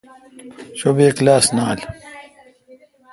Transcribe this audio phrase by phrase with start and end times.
[0.77, 1.79] چو بے کلاس نال۔